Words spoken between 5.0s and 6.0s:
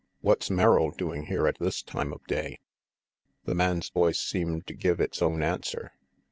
own answer.